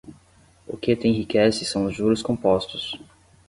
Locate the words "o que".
0.65-0.95